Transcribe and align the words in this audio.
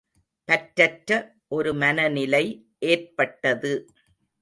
பற்றற்ற 0.47 1.11
ஒரு 1.47 1.73
மனநிலை 1.73 2.45
ஏற்பட்டது. 2.79 3.73